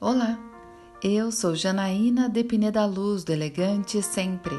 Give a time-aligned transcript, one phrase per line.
[0.00, 0.38] Olá,
[1.02, 4.56] eu sou Janaína de Pineda Luz, do Elegante Sempre,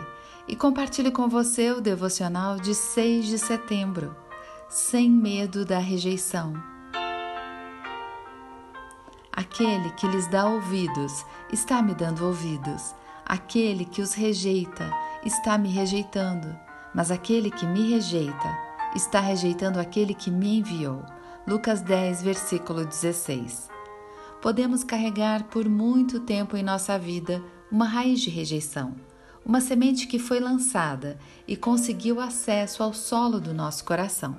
[0.49, 4.13] e compartilho com você o devocional de 6 de setembro,
[4.67, 6.61] Sem Medo da Rejeição.
[9.31, 12.93] Aquele que lhes dá ouvidos está me dando ouvidos,
[13.25, 14.91] aquele que os rejeita
[15.23, 16.53] está me rejeitando,
[16.93, 18.57] mas aquele que me rejeita
[18.93, 21.01] está rejeitando aquele que me enviou.
[21.47, 23.78] Lucas 10, versículo 16
[24.41, 28.95] podemos carregar por muito tempo em nossa vida uma raiz de rejeição,
[29.45, 31.17] uma semente que foi lançada
[31.47, 34.37] e conseguiu acesso ao solo do nosso coração.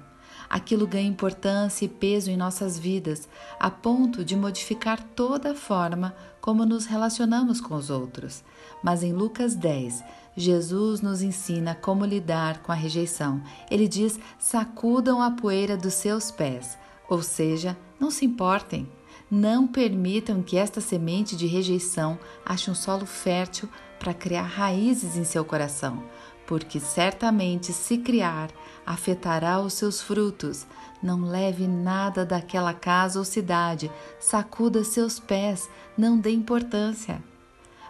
[0.49, 3.29] Aquilo ganha importância e peso em nossas vidas,
[3.59, 8.43] a ponto de modificar toda a forma como nos relacionamos com os outros.
[8.83, 10.03] Mas em Lucas 10,
[10.37, 13.41] Jesus nos ensina como lidar com a rejeição.
[13.71, 16.77] Ele diz: sacudam a poeira dos seus pés,
[17.09, 18.89] ou seja, não se importem,
[19.31, 25.25] não permitam que esta semente de rejeição ache um solo fértil para criar raízes em
[25.25, 26.03] seu coração,
[26.47, 28.51] porque certamente, se criar,
[28.85, 30.67] afetará os seus frutos.
[31.03, 37.23] Não leve nada daquela casa ou cidade, sacuda seus pés, não dê importância.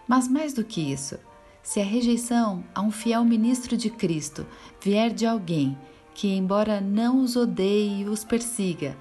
[0.06, 1.18] Mas mais do que isso,
[1.62, 4.46] se a rejeição a um fiel ministro de Cristo
[4.80, 5.78] vier de alguém
[6.12, 8.96] que, embora não os odeie e os persiga,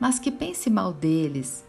[0.00, 1.64] mas que pense mal deles,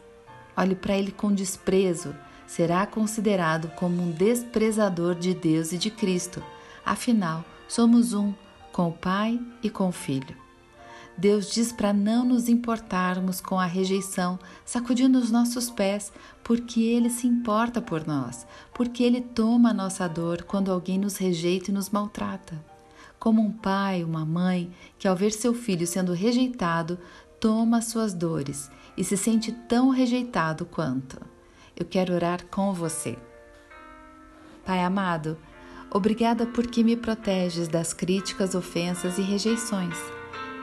[0.56, 2.16] olhe para ele com desprezo,
[2.48, 6.44] será considerado como um desprezador de Deus e de Cristo.
[6.86, 8.34] Afinal, somos um
[8.72, 10.44] com o Pai e com o Filho.
[11.16, 16.12] Deus diz para não nos importarmos com a rejeição, sacudindo os nossos pés,
[16.44, 21.18] porque Ele se importa por nós, porque Ele toma a nossa dor quando alguém nos
[21.18, 22.64] rejeita e nos maltrata.
[23.20, 26.98] Como um pai, uma mãe, que ao ver seu filho sendo rejeitado,
[27.44, 31.20] toma suas dores e se sente tão rejeitado quanto.
[31.76, 33.18] Eu quero orar com você.
[34.66, 35.38] Pai amado,
[35.92, 39.98] obrigada porque me proteges das críticas, ofensas e rejeições.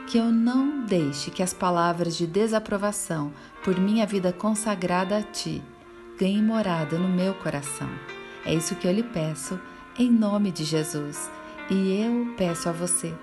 [0.07, 3.31] Que eu não deixe que as palavras de desaprovação
[3.63, 5.61] por minha vida consagrada a Ti
[6.17, 7.89] ganhem morada no meu coração.
[8.43, 9.59] É isso que eu lhe peço,
[9.99, 11.29] em nome de Jesus.
[11.69, 13.13] E eu peço a você,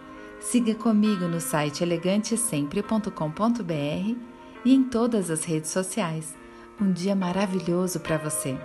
[0.40, 4.16] siga comigo no site elegantesempre.com.br
[4.64, 6.34] e em todas as redes sociais.
[6.80, 8.58] Um dia maravilhoso para você!